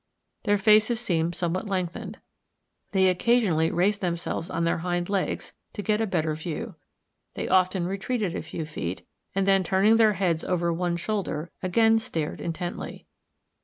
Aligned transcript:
Their 0.45 0.57
faces 0.57 0.99
seemed 0.99 1.35
somewhat 1.35 1.67
lengthened. 1.69 2.17
They 2.91 3.07
occasionally 3.07 3.69
raised 3.69 4.01
themselves 4.01 4.49
on 4.49 4.63
their 4.63 4.79
hind 4.79 5.09
legs 5.09 5.53
to 5.73 5.83
get 5.83 5.99
abetter 6.01 6.35
view. 6.35 6.73
They 7.35 7.47
often 7.47 7.85
retreated 7.85 8.35
a 8.35 8.41
few 8.41 8.65
feet, 8.65 9.05
and 9.35 9.47
then 9.47 9.63
turning 9.63 9.97
their 9.97 10.13
heads 10.13 10.43
over 10.43 10.73
one 10.73 10.97
shoulder, 10.97 11.51
again 11.61 11.99
stared 11.99 12.41
intently. 12.41 13.05